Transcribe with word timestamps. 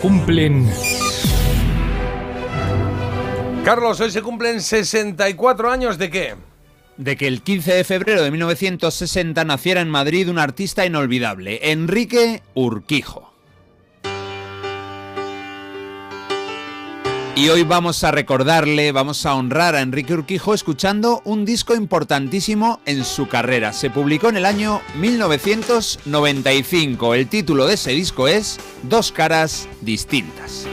Cumplen. 0.00 0.68
Carlos, 3.64 4.00
hoy 4.00 4.10
se 4.10 4.22
cumplen 4.22 4.60
64 4.60 5.70
años 5.70 5.98
de 5.98 6.10
qué? 6.10 6.34
de 6.96 7.16
que 7.16 7.26
el 7.26 7.42
15 7.42 7.74
de 7.74 7.84
febrero 7.84 8.22
de 8.22 8.30
1960 8.30 9.44
naciera 9.44 9.80
en 9.80 9.90
Madrid 9.90 10.28
un 10.30 10.38
artista 10.38 10.86
inolvidable, 10.86 11.70
Enrique 11.70 12.42
Urquijo. 12.54 13.25
Y 17.36 17.48
hoy 17.50 17.62
vamos 17.64 18.02
a 18.02 18.10
recordarle, 18.12 18.92
vamos 18.92 19.26
a 19.26 19.34
honrar 19.34 19.74
a 19.74 19.82
Enrique 19.82 20.14
Urquijo 20.14 20.54
escuchando 20.54 21.20
un 21.26 21.44
disco 21.44 21.74
importantísimo 21.74 22.80
en 22.86 23.04
su 23.04 23.28
carrera. 23.28 23.74
Se 23.74 23.90
publicó 23.90 24.30
en 24.30 24.38
el 24.38 24.46
año 24.46 24.80
1995. 24.94 27.12
El 27.12 27.28
título 27.28 27.66
de 27.66 27.74
ese 27.74 27.90
disco 27.90 28.26
es 28.26 28.58
Dos 28.84 29.12
caras 29.12 29.68
distintas. 29.82 30.66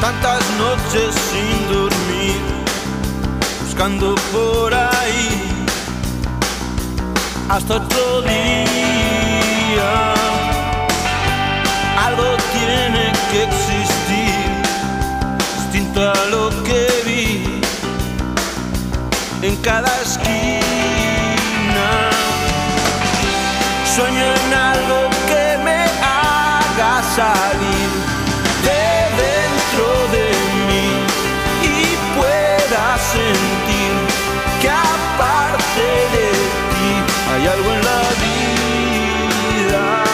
Tantas 0.00 0.48
noches 0.58 1.12
sin 1.16 1.72
dormir, 1.72 2.36
buscando 3.64 4.14
por 4.32 4.72
ahí 4.72 4.89
hasta 7.50 7.76
otro 7.78 8.22
día. 8.22 8.89
Hay 37.40 37.46
algo 37.46 37.72
en 37.72 37.84
la 37.84 38.00
vida. 39.66 40.04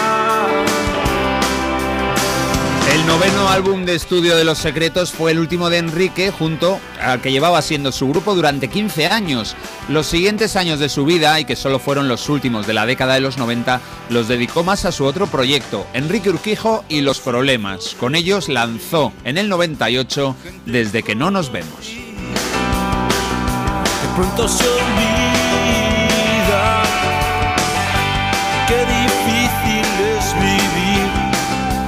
El 2.93 3.07
noveno 3.07 3.49
álbum 3.49 3.85
de 3.85 3.95
estudio 3.97 4.37
de 4.37 4.45
Los 4.45 4.59
Secretos 4.59 5.11
fue 5.11 5.33
el 5.33 5.41
último 5.41 5.69
de 5.69 5.79
Enrique 5.79 6.31
junto 6.31 6.79
al 7.01 7.21
que 7.21 7.33
llevaba 7.33 7.61
siendo 7.63 7.91
su 7.91 8.09
grupo 8.09 8.35
durante 8.35 8.69
15 8.69 9.07
años. 9.07 9.57
Los 9.89 10.07
siguientes 10.07 10.57
años 10.57 10.79
de 10.79 10.89
su 10.89 11.05
vida, 11.05 11.39
y 11.41 11.45
que 11.45 11.57
solo 11.57 11.79
fueron 11.79 12.09
los 12.09 12.29
últimos 12.29 12.67
de 12.67 12.75
la 12.75 12.87
década 12.87 13.15
de 13.15 13.21
los 13.21 13.39
90, 13.39 13.81
los 14.09 14.29
dedicó 14.29 14.63
más 14.63 14.85
a 14.85 14.93
su 14.93 15.05
otro 15.05 15.27
proyecto, 15.27 15.87
Enrique 15.95 16.31
Urquijo 16.31 16.85
y 16.89 17.01
Los 17.01 17.21
Problemas. 17.21 17.97
Con 17.99 18.15
ellos 18.15 18.49
lanzó 18.49 19.13
en 19.25 19.37
el 19.39 19.49
98 19.49 20.37
Desde 20.65 21.03
que 21.03 21.15
no 21.15 21.31
nos 21.31 21.51
vemos. 21.51 21.89
De 24.03 24.15
pronto 24.15 24.49
se 24.49 24.65
olvida 24.65 25.16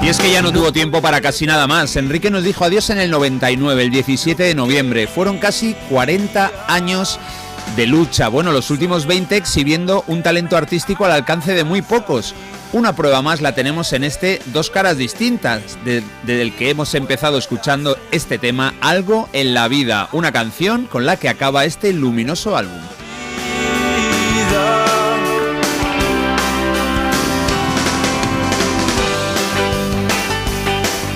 Y 0.08 0.10
es 0.10 0.20
que 0.20 0.32
ya 0.32 0.40
no 0.40 0.50
tuvo 0.52 0.72
tiempo 0.72 1.02
para 1.02 1.20
casi 1.20 1.44
nada 1.44 1.66
más. 1.66 1.94
Enrique 1.96 2.30
nos 2.30 2.42
dijo 2.42 2.64
adiós 2.64 2.88
en 2.88 2.96
el 2.96 3.10
99, 3.10 3.82
el 3.82 3.90
17 3.90 4.42
de 4.42 4.54
noviembre. 4.54 5.06
Fueron 5.06 5.36
casi 5.36 5.74
40 5.90 6.50
años 6.66 7.20
de 7.76 7.86
lucha. 7.86 8.28
Bueno, 8.28 8.50
los 8.50 8.70
últimos 8.70 9.04
20 9.04 9.36
exhibiendo 9.36 10.04
un 10.06 10.22
talento 10.22 10.56
artístico 10.56 11.04
al 11.04 11.12
alcance 11.12 11.52
de 11.52 11.62
muy 11.62 11.82
pocos. 11.82 12.34
Una 12.72 12.96
prueba 12.96 13.20
más 13.20 13.42
la 13.42 13.54
tenemos 13.54 13.92
en 13.92 14.02
este 14.02 14.40
Dos 14.46 14.70
caras 14.70 14.96
distintas, 14.96 15.76
de- 15.84 16.02
del 16.22 16.56
que 16.56 16.70
hemos 16.70 16.94
empezado 16.94 17.36
escuchando 17.36 17.98
este 18.10 18.38
tema, 18.38 18.72
Algo 18.80 19.28
en 19.34 19.52
la 19.52 19.68
vida, 19.68 20.08
una 20.12 20.32
canción 20.32 20.86
con 20.86 21.04
la 21.04 21.18
que 21.18 21.28
acaba 21.28 21.66
este 21.66 21.92
luminoso 21.92 22.56
álbum. 22.56 22.80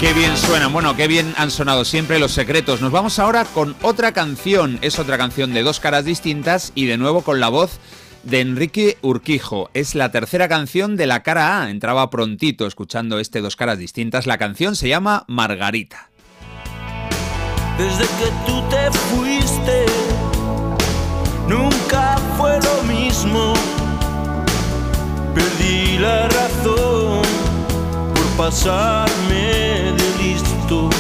Qué 0.03 0.13
bien 0.15 0.37
suenan, 0.37 0.73
bueno, 0.73 0.97
qué 0.97 1.07
bien 1.07 1.33
han 1.39 1.53
sonado 1.53 1.85
siempre 1.85 2.19
los 2.19 2.33
secretos. 2.33 2.81
Nos 2.81 2.91
vamos 2.91 3.21
ahora 3.21 3.45
con 3.45 3.77
otra 3.83 4.11
canción, 4.11 4.81
es 4.83 4.99
otra 4.99 5.17
canción 5.17 5.55
de 5.55 5.63
dos 5.63 5.79
caras 5.79 6.05
distintas 6.05 6.73
y 6.75 6.87
de 6.87 6.97
nuevo 6.97 7.23
con 7.23 7.39
la 7.39 7.49
voz 7.49 7.79
de 8.25 8.41
Enrique 8.41 8.99
Urquijo. 9.03 9.71
Es 9.75 9.95
la 9.95 10.11
tercera 10.11 10.49
canción 10.49 10.97
de 10.97 11.07
la 11.07 11.23
cara 11.23 11.63
A, 11.63 11.71
entraba 11.71 12.11
prontito 12.11 12.67
escuchando 12.67 13.21
este 13.21 13.41
dos 13.41 13.55
caras 13.55 13.79
distintas. 13.79 14.27
La 14.27 14.39
canción 14.39 14.75
se 14.75 14.89
llama 14.89 15.25
Margarita. 15.29 16.11
Desde 17.79 18.03
que 18.03 18.33
tú 18.45 18.61
te 18.71 18.91
fuiste, 18.91 19.87
nunca 21.47 22.19
fue 22.37 22.59
lo 22.61 22.83
mismo. 22.93 23.55
Perdí 25.33 25.97
la 25.99 26.27
razón 26.27 27.32
pasarme 28.43 29.93
de 29.97 30.15
listo. 30.21 30.91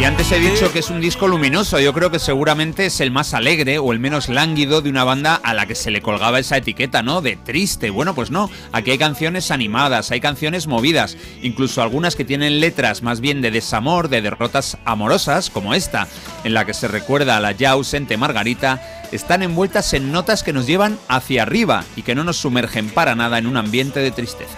Y 0.00 0.04
antes 0.04 0.32
he 0.32 0.38
dicho 0.38 0.72
que 0.72 0.78
es 0.78 0.88
un 0.88 1.02
disco 1.02 1.28
luminoso, 1.28 1.78
yo 1.78 1.92
creo 1.92 2.10
que 2.10 2.18
seguramente 2.18 2.86
es 2.86 3.00
el 3.02 3.10
más 3.10 3.34
alegre 3.34 3.78
o 3.78 3.92
el 3.92 4.00
menos 4.00 4.30
lánguido 4.30 4.80
de 4.80 4.88
una 4.88 5.04
banda 5.04 5.34
a 5.34 5.52
la 5.52 5.66
que 5.66 5.74
se 5.74 5.90
le 5.90 6.00
colgaba 6.00 6.38
esa 6.38 6.56
etiqueta, 6.56 7.02
¿no? 7.02 7.20
De 7.20 7.36
triste. 7.36 7.90
Bueno, 7.90 8.14
pues 8.14 8.30
no, 8.30 8.48
aquí 8.72 8.92
hay 8.92 8.98
canciones 8.98 9.50
animadas, 9.50 10.10
hay 10.10 10.22
canciones 10.22 10.66
movidas, 10.66 11.18
incluso 11.42 11.82
algunas 11.82 12.16
que 12.16 12.24
tienen 12.24 12.60
letras 12.60 13.02
más 13.02 13.20
bien 13.20 13.42
de 13.42 13.50
desamor, 13.50 14.08
de 14.08 14.22
derrotas 14.22 14.78
amorosas, 14.86 15.50
como 15.50 15.74
esta, 15.74 16.08
en 16.44 16.54
la 16.54 16.64
que 16.64 16.72
se 16.72 16.88
recuerda 16.88 17.36
a 17.36 17.40
la 17.40 17.52
ya 17.52 17.72
ausente 17.72 18.16
Margarita, 18.16 18.80
están 19.12 19.42
envueltas 19.42 19.92
en 19.92 20.10
notas 20.12 20.42
que 20.42 20.54
nos 20.54 20.66
llevan 20.66 20.98
hacia 21.08 21.42
arriba 21.42 21.84
y 21.94 22.02
que 22.02 22.14
no 22.14 22.24
nos 22.24 22.38
sumergen 22.38 22.88
para 22.88 23.14
nada 23.14 23.36
en 23.36 23.46
un 23.46 23.58
ambiente 23.58 24.00
de 24.00 24.12
tristeza. 24.12 24.56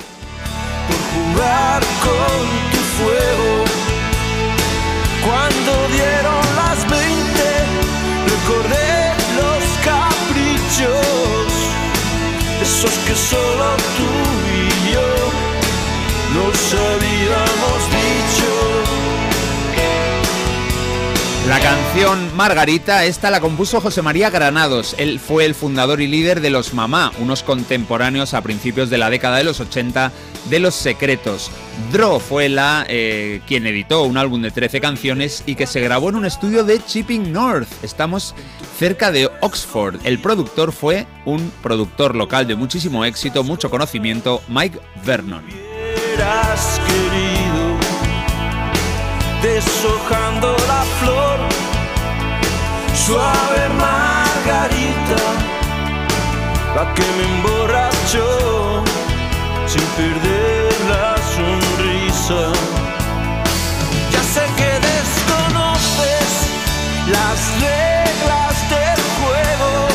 Con 1.40 2.40
tu 2.72 2.80
fuego. 2.96 3.64
Cuando 5.24 5.88
dieron 5.88 6.44
las 6.56 6.88
20, 6.88 7.04
recordé 8.34 9.14
los 9.40 9.64
caprichos, 9.84 11.46
esos 12.62 12.94
que 13.06 13.14
solo 13.14 13.76
tú 13.96 14.10
y 14.54 14.92
yo 14.92 15.10
nos 16.34 16.74
habíamos 16.74 17.90
dicho. 17.90 18.03
La 21.48 21.60
canción 21.60 22.34
Margarita, 22.34 23.04
esta 23.04 23.30
la 23.30 23.38
compuso 23.38 23.78
José 23.78 24.00
María 24.00 24.30
Granados. 24.30 24.94
Él 24.96 25.20
fue 25.20 25.44
el 25.44 25.54
fundador 25.54 26.00
y 26.00 26.06
líder 26.06 26.40
de 26.40 26.48
Los 26.48 26.72
Mamá, 26.72 27.12
unos 27.18 27.42
contemporáneos 27.42 28.32
a 28.32 28.40
principios 28.40 28.88
de 28.88 28.96
la 28.96 29.10
década 29.10 29.36
de 29.36 29.44
los 29.44 29.60
80 29.60 30.10
de 30.48 30.58
Los 30.58 30.74
Secretos. 30.74 31.50
Dro 31.92 32.18
fue 32.18 32.48
la 32.48 32.86
eh, 32.88 33.42
quien 33.46 33.66
editó 33.66 34.04
un 34.04 34.16
álbum 34.16 34.40
de 34.40 34.52
13 34.52 34.80
canciones 34.80 35.42
y 35.44 35.54
que 35.54 35.66
se 35.66 35.82
grabó 35.82 36.08
en 36.08 36.16
un 36.16 36.24
estudio 36.24 36.64
de 36.64 36.82
Chipping 36.82 37.30
North. 37.30 37.68
Estamos 37.82 38.34
cerca 38.78 39.12
de 39.12 39.30
Oxford. 39.42 40.00
El 40.04 40.20
productor 40.20 40.72
fue 40.72 41.06
un 41.26 41.52
productor 41.62 42.14
local 42.14 42.46
de 42.46 42.54
muchísimo 42.54 43.04
éxito, 43.04 43.44
mucho 43.44 43.68
conocimiento, 43.68 44.40
Mike 44.48 44.80
Vernon. 45.04 45.44
Deshojando 49.54 50.56
la 50.66 50.82
flor, 50.98 51.38
suave 52.92 53.68
margarita, 53.78 55.22
la 56.74 56.92
que 56.94 57.06
me 57.16 57.24
emborrachó 57.36 58.82
sin 59.68 59.86
perder 59.98 60.72
la 60.88 61.14
sonrisa. 61.36 62.52
Ya 64.10 64.22
sé 64.34 64.42
que 64.58 64.72
desconoces 64.90 66.30
las 67.12 67.38
reglas 67.60 68.54
del 68.70 69.02
juego. 69.18 69.88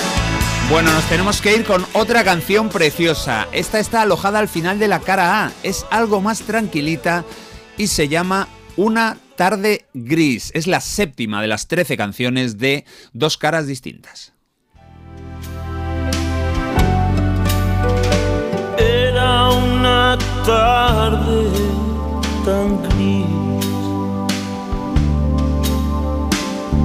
Bueno, 0.69 0.93
nos 0.93 1.03
tenemos 1.09 1.41
que 1.41 1.57
ir 1.57 1.65
con 1.65 1.85
otra 1.91 2.23
canción 2.23 2.69
preciosa. 2.69 3.49
Esta 3.51 3.79
está 3.79 4.03
alojada 4.03 4.39
al 4.39 4.47
final 4.47 4.79
de 4.79 4.87
la 4.87 4.99
cara 5.01 5.43
A. 5.43 5.51
Es 5.63 5.85
algo 5.91 6.21
más 6.21 6.43
tranquilita 6.43 7.25
y 7.77 7.87
se 7.87 8.07
llama 8.07 8.47
Una 8.77 9.17
Tarde 9.39 9.85
Gris. 9.93 10.51
Es 10.53 10.67
la 10.67 10.81
séptima 10.81 11.41
de 11.41 11.47
las 11.47 11.69
13 11.69 11.95
canciones 11.95 12.57
de 12.57 12.83
Dos 13.13 13.37
Caras 13.37 13.67
Distintas. 13.67 14.33
Era 18.77 19.49
una 19.51 20.17
tarde 20.45 21.47
tan 22.43 22.83
gris 22.83 23.25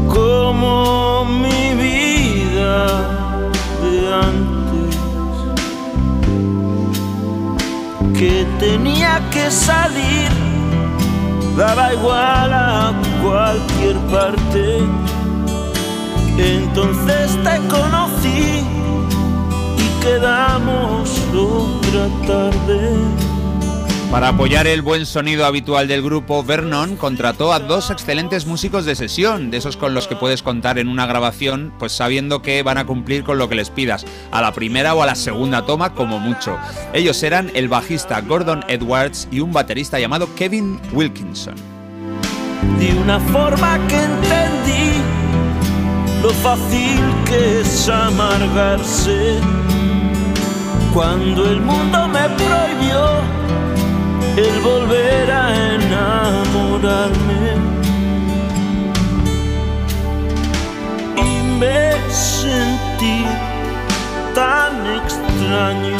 como 0.09 1.25
mi 1.25 1.75
vida 1.75 3.51
de 3.83 4.15
antes 4.15 4.97
que 8.17 8.47
tenía 8.61 9.29
que 9.33 9.51
salir 9.51 10.44
daba 11.57 11.93
igual 11.93 12.53
a 12.53 12.93
cualquier 13.23 13.97
parte. 14.11 14.81
Entonces 16.37 17.31
te 17.43 17.57
conocí 17.69 18.65
y 19.79 20.03
quedamos 20.03 21.21
otra 21.33 22.09
tarde. 22.27 23.34
Para 24.15 24.29
apoyar 24.29 24.69
el 24.69 24.81
buen 24.81 25.07
sonido 25.07 25.45
habitual 25.45 25.89
del 25.89 26.01
grupo, 26.01 26.45
Vernon 26.45 26.95
contrató 26.95 27.53
a 27.53 27.59
dos 27.59 27.91
excelentes 27.91 28.47
músicos 28.47 28.85
de 28.85 28.95
sesión, 28.95 29.51
de 29.51 29.57
esos 29.57 29.77
con 29.77 29.93
los 29.93 30.07
que 30.07 30.15
puedes 30.15 30.41
contar 30.41 30.79
en 30.79 30.87
una 30.87 31.05
grabación, 31.05 31.73
pues 31.81 31.91
sabiendo 31.91 32.41
que 32.41 32.63
van 32.63 32.79
a 32.79 32.87
cumplir 32.87 33.25
con 33.25 33.39
lo 33.39 33.49
que 33.49 33.57
les 33.57 33.71
pidas, 33.71 34.07
a 34.31 34.41
la 34.41 34.53
primera 34.53 34.95
o 34.95 35.03
a 35.03 35.07
la 35.07 35.17
segunda 35.17 35.67
toma 35.67 35.95
como 35.95 36.21
mucho. 36.21 36.57
Ellos 36.93 37.21
eran 37.25 37.51
el 37.55 37.69
bajista 37.69 38.21
Gordon 38.21 38.65
Edwards 38.69 39.27
y 39.33 39.41
un 39.41 39.53
baterista 39.53 39.99
llamado 39.99 40.33
Kevin 40.37 40.79
Wilkinson. 40.93 41.57
De 42.79 42.95
una 42.95 43.19
forma 43.19 43.85
que 43.89 43.97
entendí 43.97 45.03
lo 46.23 46.31
fácil 46.31 47.01
que 47.25 47.63
es 47.63 47.89
amargarse. 47.89 49.41
Cuando 50.93 51.51
el 51.51 51.61
mundo 51.61 52.07
me 52.07 52.29
prohibió 52.29 53.25
el 54.37 54.61
volver 54.61 55.31
a 55.31 55.75
enamorarme. 55.75 57.55
Y 61.17 61.59
me 61.59 61.93
sentí 62.11 63.25
tan 64.35 64.87
extraño. 64.97 65.97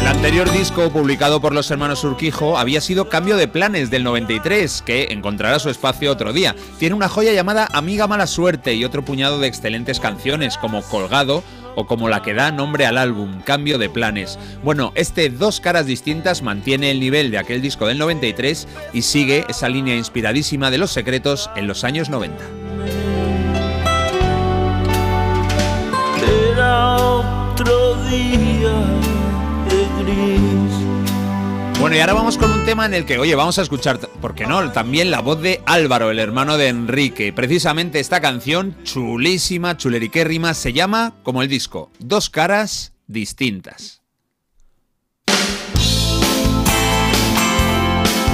El 0.00 0.08
anterior 0.08 0.50
disco, 0.50 0.90
publicado 0.90 1.40
por 1.40 1.54
los 1.54 1.70
hermanos 1.70 2.02
Urquijo, 2.02 2.58
había 2.58 2.80
sido 2.80 3.08
Cambio 3.08 3.36
de 3.36 3.46
Planes 3.46 3.90
del 3.90 4.02
93, 4.02 4.82
que 4.82 5.08
encontrará 5.10 5.60
su 5.60 5.70
espacio 5.70 6.10
otro 6.10 6.32
día. 6.32 6.56
Tiene 6.78 6.96
una 6.96 7.08
joya 7.08 7.32
llamada 7.32 7.68
Amiga 7.72 8.08
Mala 8.08 8.26
Suerte 8.26 8.74
y 8.74 8.84
otro 8.84 9.04
puñado 9.04 9.38
de 9.38 9.46
excelentes 9.46 10.00
canciones, 10.00 10.58
como 10.58 10.82
Colgado 10.82 11.44
o 11.74 11.86
como 11.86 12.08
la 12.08 12.22
que 12.22 12.34
da 12.34 12.50
nombre 12.52 12.86
al 12.86 12.98
álbum, 12.98 13.40
Cambio 13.42 13.78
de 13.78 13.88
Planes. 13.88 14.38
Bueno, 14.62 14.92
este 14.94 15.30
Dos 15.30 15.60
Caras 15.60 15.86
Distintas 15.86 16.42
mantiene 16.42 16.90
el 16.90 17.00
nivel 17.00 17.30
de 17.30 17.38
aquel 17.38 17.62
disco 17.62 17.86
del 17.86 17.98
93 17.98 18.68
y 18.92 19.02
sigue 19.02 19.44
esa 19.48 19.68
línea 19.68 19.96
inspiradísima 19.96 20.70
de 20.70 20.78
los 20.78 20.92
secretos 20.92 21.50
en 21.56 21.66
los 21.66 21.84
años 21.84 22.08
90. 22.08 22.44
Era 26.52 26.96
otro 26.96 27.96
día 28.04 28.72
de 29.68 30.04
gris. 30.04 30.51
Bueno, 31.82 31.96
y 31.96 31.98
ahora 31.98 32.12
vamos 32.12 32.38
con 32.38 32.52
un 32.52 32.64
tema 32.64 32.86
en 32.86 32.94
el 32.94 33.04
que, 33.04 33.18
oye, 33.18 33.34
vamos 33.34 33.58
a 33.58 33.62
escuchar, 33.62 33.98
¿por 33.98 34.36
qué 34.36 34.46
no? 34.46 34.70
También 34.70 35.10
la 35.10 35.18
voz 35.18 35.42
de 35.42 35.62
Álvaro, 35.66 36.12
el 36.12 36.20
hermano 36.20 36.56
de 36.56 36.68
Enrique. 36.68 37.32
Precisamente 37.32 37.98
esta 37.98 38.20
canción, 38.20 38.76
chulísima, 38.84 39.76
chuleriquérrima, 39.76 40.54
se 40.54 40.72
llama, 40.72 41.14
como 41.24 41.42
el 41.42 41.48
disco, 41.48 41.90
Dos 41.98 42.30
caras 42.30 42.92
distintas. 43.08 44.00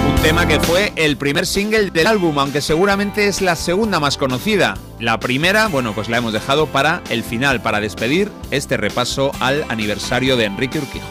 Un 0.07 0.23
tema 0.23 0.47
que 0.47 0.61
fue 0.61 0.93
el 0.97 1.17
primer 1.17 1.47
single 1.47 1.91
del 1.91 2.07
álbum, 2.07 2.39
aunque 2.39 2.61
seguramente 2.61 3.29
es 3.29 3.41
la 3.41 3.57
segunda 3.57 3.99
más 3.99 4.19
conocida. 4.19 4.77
La 5.01 5.19
primera, 5.21 5.69
bueno, 5.69 5.95
pues 5.95 6.11
la 6.11 6.19
hemos 6.19 6.35
dejado 6.35 6.67
para 6.67 7.03
el 7.09 7.25
final, 7.25 7.63
para 7.63 7.81
despedir 7.81 8.31
este 8.51 8.77
repaso 8.77 9.33
al 9.41 9.65
aniversario 9.71 10.37
de 10.37 10.45
Enrique 10.45 10.81
Urquijo. 10.81 11.09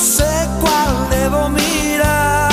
Sé 0.00 0.48
cuál 0.60 1.10
debo 1.10 1.50
mirar. 1.50 2.50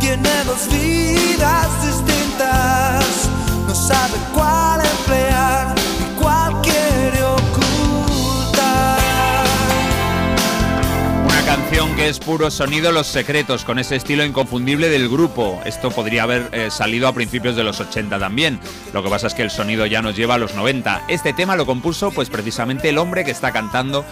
Tiene 0.00 0.28
dos 0.44 0.68
vidas 0.68 1.68
distintas, 1.86 3.30
no 3.66 3.74
sabe 3.74 4.18
cuál 4.34 4.80
emplear 4.80 5.74
y 6.00 6.20
cuál 6.20 6.60
quiere 6.60 7.22
ocultar. 7.22 8.98
Una 11.24 11.42
canción 11.44 11.94
que 11.94 12.08
es 12.08 12.18
puro 12.18 12.50
sonido 12.50 12.90
Los 12.90 13.06
Secretos, 13.06 13.64
con 13.64 13.78
ese 13.78 13.94
estilo 13.94 14.24
inconfundible 14.24 14.88
del 14.88 15.08
grupo. 15.08 15.60
Esto 15.64 15.92
podría 15.92 16.24
haber 16.24 16.48
eh, 16.50 16.70
salido 16.72 17.06
a 17.06 17.12
principios 17.12 17.54
de 17.54 17.62
los 17.62 17.78
80 17.78 18.18
también. 18.18 18.58
Lo 18.92 19.04
que 19.04 19.08
pasa 19.08 19.28
es 19.28 19.34
que 19.34 19.42
el 19.42 19.50
sonido 19.50 19.86
ya 19.86 20.02
nos 20.02 20.16
lleva 20.16 20.34
a 20.34 20.38
los 20.38 20.56
90. 20.56 21.04
Este 21.08 21.32
tema 21.32 21.54
lo 21.54 21.64
compuso 21.64 22.10
pues 22.10 22.28
precisamente 22.28 22.88
el 22.88 22.98
hombre 22.98 23.24
que 23.24 23.30
está 23.30 23.52
cantando 23.52 24.04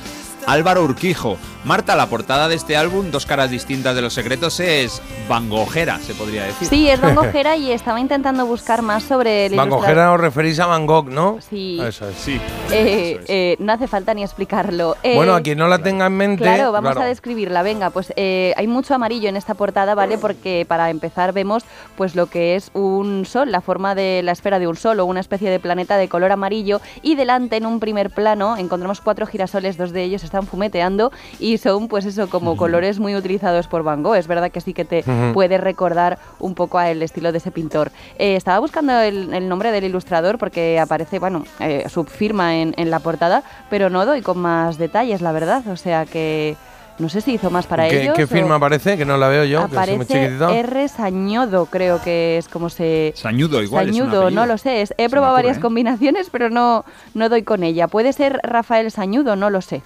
Álvaro 0.46 0.82
Urquijo. 0.84 1.36
Marta, 1.64 1.94
la 1.94 2.06
portada 2.06 2.48
de 2.48 2.54
este 2.54 2.76
álbum, 2.76 3.10
Dos 3.10 3.26
caras 3.26 3.50
distintas 3.50 3.94
de 3.94 4.00
los 4.02 4.14
secretos, 4.14 4.60
es 4.60 5.02
bangojera, 5.28 5.98
se 5.98 6.14
podría 6.14 6.44
decir. 6.44 6.66
Sí, 6.68 6.88
es 6.88 7.00
Van 7.00 7.14
Gogera 7.16 7.56
y 7.56 7.70
estaba 7.70 8.00
intentando 8.00 8.46
buscar 8.46 8.80
más 8.82 9.02
sobre 9.02 9.46
el. 9.46 9.68
Gogera 9.68 10.12
os 10.12 10.20
referís 10.20 10.58
a 10.60 10.66
Van 10.66 10.86
Gogh, 10.86 11.10
¿no? 11.10 11.38
Sí. 11.48 11.78
Eso 11.80 12.08
es. 12.08 12.16
Sí. 12.16 12.40
Eh, 12.72 13.10
eso 13.12 13.20
es. 13.20 13.26
eh, 13.28 13.56
no 13.58 13.72
hace 13.72 13.86
falta 13.88 14.14
ni 14.14 14.22
explicarlo. 14.22 14.96
Eh, 15.02 15.16
Bueno, 15.16 15.34
a 15.34 15.42
quien 15.42 15.58
no 15.58 15.68
la 15.68 15.78
tenga 15.78 16.06
en 16.06 16.16
mente. 16.16 16.42
Claro, 16.42 16.72
vamos 16.72 16.92
claro. 16.92 17.04
a 17.04 17.08
describirla. 17.08 17.62
Venga, 17.62 17.90
pues 17.90 18.12
eh, 18.16 18.54
hay 18.56 18.66
mucho 18.66 18.94
amarillo 18.94 19.28
en 19.28 19.36
esta 19.36 19.54
portada, 19.54 19.94
¿vale? 19.94 20.16
Porque 20.18 20.64
para 20.66 20.88
empezar 20.90 21.32
vemos 21.32 21.64
pues 21.96 22.14
lo 22.16 22.26
que 22.26 22.56
es 22.56 22.70
un 22.72 23.26
sol, 23.26 23.52
la 23.52 23.60
forma 23.60 23.94
de 23.94 24.22
la 24.24 24.32
esfera 24.32 24.58
de 24.58 24.66
un 24.66 24.76
sol 24.76 24.98
o 25.00 25.04
una 25.04 25.20
especie 25.20 25.50
de 25.50 25.60
planeta 25.60 25.98
de 25.98 26.08
color 26.08 26.32
amarillo 26.32 26.80
y 27.02 27.14
delante 27.16 27.56
en 27.56 27.66
un 27.66 27.80
primer 27.80 28.10
plano 28.10 28.56
encontramos 28.56 29.00
cuatro 29.00 29.26
girasoles, 29.26 29.76
dos 29.76 29.92
de 29.92 30.02
ellos 30.04 30.24
están 30.30 30.46
fumeteando 30.46 31.10
y 31.40 31.58
son 31.58 31.88
pues 31.88 32.04
eso 32.04 32.30
como 32.30 32.56
colores 32.56 33.00
muy 33.00 33.16
utilizados 33.16 33.66
por 33.66 33.82
Van 33.82 34.04
Gogh. 34.04 34.14
Es 34.14 34.28
verdad 34.28 34.50
que 34.52 34.60
sí 34.60 34.72
que 34.72 34.84
te 34.84 35.04
puede 35.34 35.58
recordar 35.58 36.18
un 36.38 36.54
poco 36.54 36.78
al 36.78 37.02
estilo 37.02 37.32
de 37.32 37.38
ese 37.38 37.50
pintor. 37.50 37.90
Eh, 38.16 38.36
estaba 38.36 38.60
buscando 38.60 38.92
el, 39.00 39.34
el 39.34 39.48
nombre 39.48 39.72
del 39.72 39.84
ilustrador 39.84 40.38
porque 40.38 40.78
aparece, 40.78 41.18
bueno, 41.18 41.44
eh, 41.58 41.84
su 41.88 42.04
firma 42.04 42.56
en, 42.56 42.74
en 42.76 42.90
la 42.90 43.00
portada, 43.00 43.42
pero 43.68 43.90
no 43.90 44.06
doy 44.06 44.22
con 44.22 44.38
más 44.38 44.78
detalles, 44.78 45.20
la 45.20 45.32
verdad. 45.32 45.66
O 45.66 45.76
sea 45.76 46.06
que 46.06 46.54
no 46.98 47.08
sé 47.08 47.22
si 47.22 47.32
hizo 47.32 47.50
más 47.50 47.66
para 47.66 47.88
¿Qué, 47.88 48.02
ellos. 48.02 48.14
qué 48.14 48.26
firma 48.26 48.56
aparece? 48.56 48.98
Que 48.98 49.06
no 49.06 49.16
la 49.16 49.28
veo 49.28 49.44
yo, 49.44 49.66
que 49.68 49.74
soy 49.74 49.96
muy 49.96 50.04
Aparece 50.04 50.12
chiquitito. 50.12 50.50
R. 50.50 50.88
Sañodo, 50.88 51.64
creo 51.66 52.02
que 52.02 52.36
es 52.36 52.46
como 52.46 52.68
se... 52.68 53.14
Sañudo 53.16 53.62
igual. 53.62 53.86
Sañudo, 53.86 54.30
no 54.30 54.44
lo 54.44 54.58
sé. 54.58 54.82
He 54.82 54.86
Se 54.86 54.94
probado 55.08 55.32
ocurre, 55.32 55.44
varias 55.44 55.56
¿eh? 55.56 55.60
combinaciones, 55.60 56.28
pero 56.30 56.50
no, 56.50 56.84
no 57.14 57.30
doy 57.30 57.42
con 57.42 57.64
ella. 57.64 57.88
Puede 57.88 58.12
ser 58.12 58.38
Rafael 58.42 58.90
Sañudo, 58.90 59.34
no 59.34 59.48
lo 59.48 59.62
sé. 59.62 59.80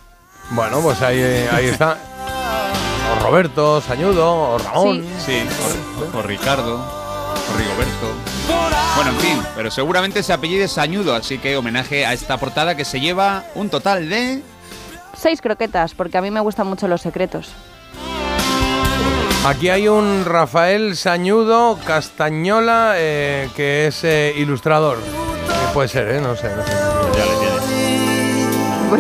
Bueno, 0.51 0.81
pues 0.81 1.01
ahí, 1.03 1.19
eh, 1.19 1.49
ahí 1.51 1.67
está. 1.67 1.99
O 3.17 3.23
Roberto, 3.25 3.81
Sañudo, 3.81 4.55
o 4.55 4.59
Ramón. 4.59 5.05
Sí, 5.25 5.43
o, 6.15 6.19
o 6.19 6.23
Ricardo, 6.23 6.77
o 6.77 7.59
Rigoberto. 7.59 8.13
Bueno, 8.97 9.11
en 9.11 9.19
fin, 9.19 9.43
pero 9.57 9.71
seguramente 9.71 10.21
ese 10.21 10.33
apellido 10.33 10.65
es 10.65 10.73
Sañudo, 10.73 11.15
así 11.15 11.39
que 11.39 11.57
homenaje 11.57 12.07
a 12.07 12.13
esta 12.13 12.37
portada 12.39 12.77
que 12.77 12.85
se 12.85 13.01
lleva 13.01 13.45
un 13.55 13.69
total 13.71 14.09
de... 14.09 14.43
Seis 15.17 15.41
croquetas, 15.41 15.95
porque 15.95 16.19
a 16.19 16.21
mí 16.23 16.31
me 16.31 16.41
gustan 16.41 16.67
mucho 16.67 16.87
los 16.89 17.01
secretos. 17.01 17.49
Aquí 19.47 19.69
hay 19.69 19.89
un 19.89 20.25
Rafael 20.25 20.97
Sañudo 20.97 21.79
Castañola 21.87 22.95
eh, 22.97 23.51
que 23.55 23.89
es 23.89 24.03
eh, 24.05 24.33
ilustrador. 24.37 24.99
Puede 25.75 25.89
ser, 25.89 26.09
¿eh? 26.13 26.21
No 26.21 26.35
sé, 26.35 26.49
no 26.55 26.65
sé. 26.65 26.73
Ya 27.17 27.25
le 27.25 27.37
tienes. 27.37 27.54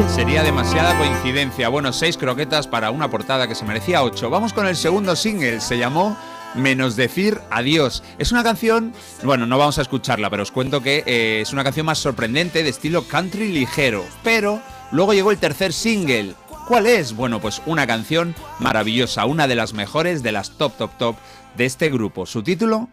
Sería 0.03 0.43
demasiada 0.43 0.97
coincidencia. 0.97 1.69
Bueno, 1.69 1.93
seis 1.93 2.17
croquetas 2.17 2.67
para 2.67 2.91
una 2.91 3.11
portada 3.11 3.47
que 3.49 3.55
se 3.55 3.65
merecía 3.65 4.03
ocho. 4.03 4.31
Vamos 4.31 4.53
con 4.53 4.67
el 4.67 4.77
segundo 4.77 5.17
single, 5.17 5.61
se 5.61 5.77
llamó 5.79 6.17
Menos 6.55 6.95
decir 6.97 7.41
adiós. 7.51 8.03
Es 8.19 8.31
una 8.31 8.43
canción, 8.45 8.93
bueno, 9.23 9.47
no 9.47 9.59
vamos 9.59 9.79
a 9.79 9.83
escucharla, 9.83 10.31
pero 10.31 10.45
os 10.45 10.53
cuento 10.53 10.83
que 10.83 11.03
eh, 11.07 11.41
es 11.41 11.53
una 11.53 11.65
canción 11.65 11.87
más 11.87 11.99
sorprendente 11.99 12.63
de 12.63 12.71
estilo 12.71 13.09
country 13.09 13.53
ligero. 13.53 14.05
Pero 14.23 14.61
luego 14.93 15.15
llegó 15.15 15.31
el 15.31 15.39
tercer 15.39 15.73
single. 15.73 16.35
¿Cuál 16.69 16.87
es? 16.87 17.15
Bueno, 17.15 17.41
pues 17.41 17.61
una 17.67 17.87
canción 17.87 18.35
maravillosa, 18.61 19.27
una 19.27 19.49
de 19.49 19.57
las 19.57 19.75
mejores 19.75 20.23
de 20.23 20.33
las 20.33 20.57
top, 20.59 20.77
top, 20.77 20.91
top 20.97 21.17
de 21.57 21.67
este 21.67 21.91
grupo. 21.91 22.27
Su 22.27 22.43
título, 22.43 22.89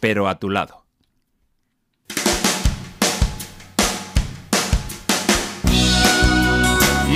Pero 0.00 0.28
a 0.28 0.38
tu 0.38 0.50
lado. 0.50 0.85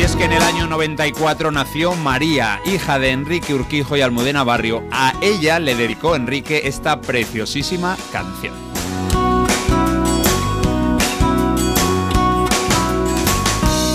Y 0.01 0.03
es 0.03 0.17
que 0.17 0.25
en 0.25 0.33
el 0.33 0.41
año 0.41 0.67
94 0.67 1.51
nació 1.51 1.95
María, 1.95 2.59
hija 2.65 2.99
de 2.99 3.11
Enrique 3.11 3.53
Urquijo 3.53 3.99
y 3.99 4.01
Almudena 4.01 4.43
Barrio. 4.45 4.83
A 4.91 5.13
ella 5.21 5.59
le 5.59 5.75
dedicó 5.75 6.17
Enrique 6.17 6.63
esta 6.65 7.03
preciosísima 7.03 7.99
canción. 8.11 8.55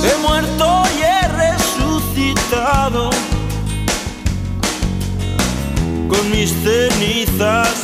He 0.04 0.22
muerto 0.22 0.84
y 0.96 1.02
he 1.02 1.28
resucitado 1.28 3.10
con 6.08 6.30
mis 6.30 6.52
cenizas. 6.52 7.84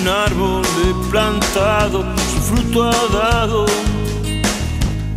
Un 0.00 0.08
árbol 0.08 0.62
he 0.86 1.10
plantado, 1.10 2.02
su 2.16 2.54
fruto 2.54 2.84
ha 2.84 3.08
dado 3.12 3.66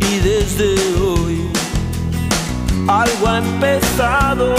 y 0.00 0.18
desde 0.18 0.74
hoy 1.00 1.55
algo 2.88 3.28
ha 3.28 3.38
empezado. 3.38 4.54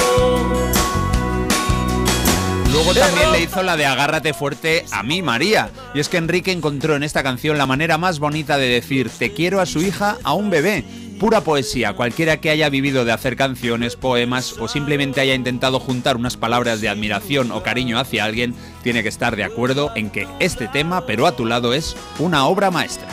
Luego 2.72 2.94
también 2.94 3.32
le 3.32 3.42
hizo 3.44 3.64
la 3.64 3.78
de 3.78 3.86
agárrate 3.86 4.34
fuerte 4.34 4.86
a 4.92 5.02
mí, 5.02 5.22
María. 5.22 5.72
Y 5.94 6.00
es 6.00 6.10
que 6.10 6.18
Enrique 6.18 6.52
encontró 6.52 6.96
en 6.96 7.04
esta 7.04 7.24
canción 7.24 7.58
la 7.58 7.66
manera 7.66 7.98
más 7.98 8.20
bonita 8.20 8.58
de 8.58 8.68
decir 8.68 9.10
te 9.10 9.34
quiero 9.34 9.62
a 9.62 9.66
su 9.66 9.82
hija, 9.82 10.18
a 10.24 10.34
un 10.34 10.50
bebé. 10.50 10.84
Pura 11.20 11.42
poesía, 11.42 11.94
cualquiera 11.94 12.38
que 12.38 12.52
haya 12.52 12.70
vivido 12.70 13.04
de 13.04 13.12
hacer 13.12 13.36
canciones, 13.36 13.96
poemas 13.96 14.54
o 14.60 14.68
simplemente 14.68 15.20
haya 15.20 15.34
intentado 15.34 15.80
juntar 15.80 16.16
unas 16.16 16.38
palabras 16.38 16.80
de 16.80 16.90
admiración 16.90 17.52
o 17.52 17.64
cariño 17.64 17.98
hacia 17.98 18.26
alguien, 18.26 18.54
tiene 18.84 19.02
que 19.02 19.10
estar 19.10 19.36
de 19.36 19.44
acuerdo 19.44 19.92
en 19.96 20.12
que 20.12 20.28
este 20.40 20.68
tema, 20.68 21.08
pero 21.08 21.26
a 21.26 21.36
tu 21.36 21.48
lado, 21.48 21.74
es 21.74 21.96
una 22.20 22.46
obra 22.46 22.70
maestra. 22.70 23.08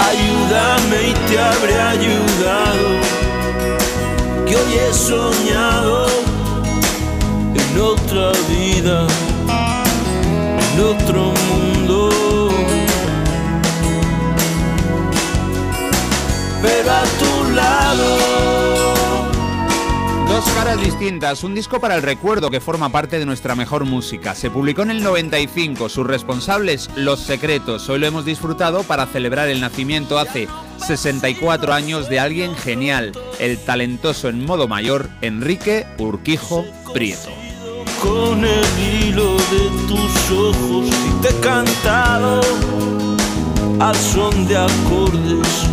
Ayúdame 0.00 1.08
y 1.08 1.12
te 1.28 1.38
habré 1.38 1.80
ayudado. 1.80 2.95
Hoy 4.56 4.74
he 4.78 4.92
soñado 4.94 6.06
en 7.54 7.80
otra 7.80 8.32
vida, 8.48 9.06
en 10.64 10.80
otro 10.80 11.32
mundo. 11.48 12.10
Pero 16.62 16.90
a 16.90 17.02
tu 17.20 17.52
lado. 17.52 18.25
Caras 20.66 20.82
distintas, 20.82 21.44
un 21.44 21.54
disco 21.54 21.78
para 21.78 21.94
el 21.94 22.02
recuerdo 22.02 22.50
que 22.50 22.58
forma 22.58 22.88
parte 22.88 23.20
de 23.20 23.24
nuestra 23.24 23.54
mejor 23.54 23.84
música. 23.84 24.34
Se 24.34 24.50
publicó 24.50 24.82
en 24.82 24.90
el 24.90 25.00
95, 25.00 25.88
sus 25.88 26.04
responsables 26.04 26.90
Los 26.96 27.20
Secretos. 27.20 27.88
Hoy 27.88 28.00
lo 28.00 28.06
hemos 28.08 28.24
disfrutado 28.24 28.82
para 28.82 29.06
celebrar 29.06 29.46
el 29.46 29.60
nacimiento 29.60 30.18
hace 30.18 30.48
64 30.84 31.72
años 31.72 32.08
de 32.08 32.18
alguien 32.18 32.56
genial, 32.56 33.12
el 33.38 33.58
talentoso 33.58 34.28
en 34.28 34.44
modo 34.44 34.66
mayor 34.66 35.08
Enrique 35.20 35.86
Urquijo 35.98 36.64
Prieto. 36.92 37.30
con 38.02 38.44
el 38.44 39.04
hilo 39.04 39.36
de 39.36 39.70
tus 39.86 40.30
ojos 40.32 40.88
y 40.88 41.22
te 41.22 41.28
he 41.28 41.40
cantado 41.40 42.40
al 43.78 43.94
son 43.94 44.48
de 44.48 44.56
acordes 44.56 45.66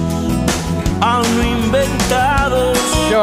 inventados. 1.43 2.52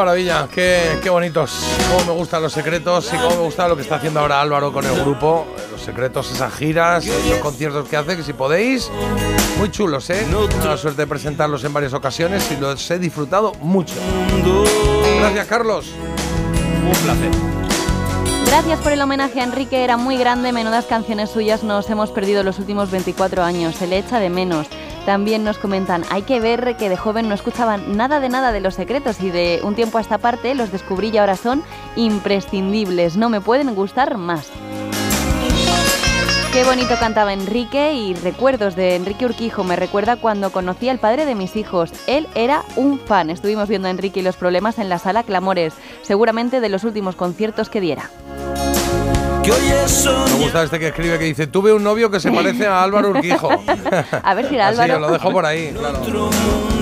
Maravilla, 0.01 0.47
qué, 0.51 0.97
qué 1.03 1.11
bonitos. 1.11 1.63
Cómo 1.91 2.13
me 2.13 2.19
gustan 2.19 2.41
los 2.41 2.51
secretos 2.51 3.07
y 3.13 3.17
cómo 3.17 3.35
me 3.35 3.43
gusta 3.43 3.67
lo 3.67 3.75
que 3.75 3.83
está 3.83 3.97
haciendo 3.97 4.19
ahora 4.19 4.41
Álvaro 4.41 4.73
con 4.73 4.83
el 4.83 4.99
grupo. 4.99 5.45
Los 5.71 5.79
secretos, 5.79 6.31
esas 6.31 6.51
giras, 6.55 7.05
esos 7.05 7.37
conciertos 7.37 7.87
que 7.87 7.97
hace, 7.97 8.17
que 8.17 8.23
si 8.23 8.33
podéis, 8.33 8.89
muy 9.59 9.69
chulos, 9.69 10.09
¿eh? 10.09 10.25
Tengo 10.27 10.47
la 10.65 10.77
suerte 10.77 11.03
de 11.03 11.07
presentarlos 11.07 11.63
en 11.65 11.73
varias 11.73 11.93
ocasiones 11.93 12.51
y 12.51 12.59
los 12.59 12.89
he 12.89 12.97
disfrutado 12.97 13.53
mucho. 13.61 13.93
Gracias, 15.19 15.45
Carlos. 15.45 15.91
Un 16.83 16.97
placer. 17.03 17.31
Gracias 18.47 18.79
por 18.79 18.93
el 18.93 19.01
homenaje 19.03 19.39
a 19.39 19.43
Enrique, 19.43 19.83
era 19.83 19.97
muy 19.97 20.17
grande, 20.17 20.51
menudas 20.51 20.85
canciones 20.85 21.29
suyas 21.29 21.63
nos 21.63 21.87
hemos 21.91 22.09
perdido 22.09 22.41
los 22.41 22.57
últimos 22.57 22.89
24 22.89 23.43
años, 23.43 23.75
se 23.75 23.85
le 23.85 23.99
echa 23.99 24.19
de 24.19 24.31
menos. 24.31 24.65
También 25.05 25.43
nos 25.43 25.57
comentan, 25.57 26.03
hay 26.11 26.21
que 26.21 26.39
ver 26.39 26.77
que 26.77 26.89
de 26.89 26.97
joven 26.97 27.27
no 27.27 27.33
escuchaban 27.33 27.97
nada 27.97 28.19
de 28.19 28.29
nada 28.29 28.51
de 28.51 28.61
los 28.61 28.75
secretos 28.75 29.21
y 29.21 29.31
de 29.31 29.59
un 29.63 29.75
tiempo 29.75 29.97
a 29.97 30.01
esta 30.01 30.19
parte 30.19 30.53
los 30.53 30.71
descubrí 30.71 31.09
y 31.09 31.17
ahora 31.17 31.35
son 31.35 31.63
imprescindibles, 31.95 33.17
no 33.17 33.29
me 33.29 33.41
pueden 33.41 33.73
gustar 33.73 34.17
más. 34.17 34.51
Qué 36.53 36.65
bonito 36.65 36.95
cantaba 36.99 37.31
Enrique 37.31 37.93
y 37.93 38.13
recuerdos 38.13 38.75
de 38.75 38.97
Enrique 38.97 39.25
Urquijo 39.25 39.63
me 39.63 39.77
recuerda 39.77 40.17
cuando 40.17 40.51
conocí 40.51 40.89
al 40.89 40.99
padre 40.99 41.25
de 41.25 41.33
mis 41.33 41.55
hijos. 41.55 41.93
Él 42.07 42.27
era 42.35 42.65
un 42.75 42.99
fan. 42.99 43.29
Estuvimos 43.29 43.69
viendo 43.69 43.87
a 43.87 43.91
Enrique 43.91 44.19
y 44.19 44.23
los 44.23 44.35
problemas 44.35 44.77
en 44.77 44.89
la 44.89 44.99
sala 44.99 45.23
Clamores, 45.23 45.73
seguramente 46.01 46.59
de 46.59 46.67
los 46.67 46.83
últimos 46.83 47.15
conciertos 47.15 47.69
que 47.69 47.79
diera. 47.79 48.09
Que 49.43 49.51
hoy 49.51 49.61
he 49.69 50.33
Me 50.37 50.43
gusta 50.43 50.63
este 50.63 50.79
que 50.79 50.87
escribe 50.89 51.17
que 51.17 51.25
dice, 51.25 51.47
tuve 51.47 51.73
un 51.73 51.83
novio 51.83 52.11
que 52.11 52.19
se 52.19 52.31
parece 52.31 52.67
a 52.67 52.83
Álvaro 52.83 53.09
Urquijo. 53.09 53.49
A 54.23 54.33
ver 54.35 54.47
si 54.47 54.55
era 54.55 54.67
Así, 54.67 54.81
Álvaro. 54.81 54.95
os 54.95 55.01
lo 55.01 55.11
dejo 55.13 55.31
por 55.31 55.45
ahí, 55.45 55.73
claro. 55.77 55.99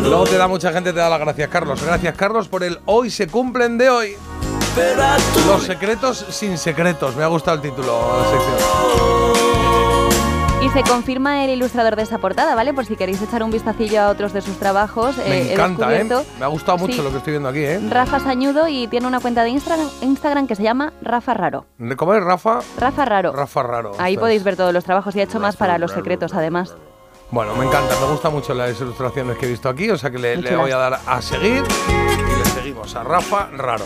Luego 0.01 0.23
te 0.25 0.37
da 0.37 0.47
mucha 0.47 0.71
gente, 0.73 0.91
te 0.91 0.99
da 0.99 1.09
las 1.09 1.19
gracias, 1.19 1.47
Carlos. 1.49 1.81
Gracias, 1.81 2.15
Carlos, 2.15 2.47
por 2.49 2.63
el 2.63 2.79
hoy 2.85 3.09
se 3.09 3.27
cumplen 3.27 3.77
de 3.77 3.89
hoy. 3.89 4.15
Los 5.47 5.63
secretos 5.63 6.25
sin 6.29 6.57
secretos. 6.57 7.15
Me 7.15 7.23
ha 7.23 7.27
gustado 7.27 7.55
el 7.55 7.61
título 7.61 7.93
de 7.93 8.17
la 8.23 8.29
sección. 8.29 9.18
Y 10.69 10.71
se 10.71 10.83
confirma 10.83 11.43
el 11.43 11.49
ilustrador 11.49 11.95
de 11.95 12.03
esa 12.03 12.19
portada, 12.19 12.53
¿vale? 12.53 12.75
Por 12.75 12.85
si 12.85 12.95
queréis 12.95 13.19
echar 13.23 13.41
un 13.41 13.49
vistacillo 13.49 14.01
a 14.01 14.09
otros 14.09 14.33
de 14.33 14.41
sus 14.41 14.59
trabajos. 14.59 15.17
Me 15.17 15.41
eh, 15.41 15.53
encanta, 15.53 15.95
¿eh? 15.95 16.07
Me 16.37 16.45
ha 16.45 16.47
gustado 16.47 16.77
mucho 16.77 16.93
Sí. 16.93 17.01
lo 17.01 17.09
que 17.09 17.17
estoy 17.17 17.31
viendo 17.31 17.49
aquí, 17.49 17.63
¿eh? 17.63 17.79
Rafa 17.89 18.19
Sañudo 18.19 18.67
y 18.67 18.87
tiene 18.87 19.07
una 19.07 19.19
cuenta 19.19 19.43
de 19.43 19.49
Instagram, 19.49 19.87
Instagram 20.01 20.45
que 20.45 20.55
se 20.55 20.61
llama 20.61 20.93
Rafa 21.01 21.33
Raro. 21.33 21.65
¿Cómo 21.97 22.13
es 22.13 22.23
Rafa? 22.23 22.59
Rafa 22.77 23.05
Raro. 23.05 23.31
Rafa 23.31 23.63
Raro. 23.63 23.93
Ahí 23.97 24.15
podéis 24.15 24.43
ver 24.43 24.57
todos 24.57 24.71
los 24.71 24.83
trabajos 24.83 25.15
y 25.15 25.21
ha 25.21 25.23
hecho 25.23 25.39
más 25.39 25.57
para 25.57 25.79
los 25.79 25.91
secretos, 25.91 26.35
además. 26.35 26.75
Bueno, 27.31 27.55
me 27.55 27.65
encanta, 27.65 27.95
me 27.99 28.11
gustan 28.11 28.31
mucho 28.31 28.53
las 28.53 28.79
ilustraciones 28.79 29.39
que 29.39 29.47
he 29.47 29.49
visto 29.49 29.69
aquí, 29.69 29.89
o 29.89 29.97
sea 29.97 30.11
que 30.11 30.19
le, 30.19 30.55
voy 30.55 30.69
a 30.69 30.77
dar 30.77 30.99
a 31.07 31.21
seguir 31.23 31.63
y 31.87 32.37
le 32.37 32.45
seguimos 32.45 32.95
a 32.95 33.03
Rafa 33.03 33.49
Raro. 33.53 33.85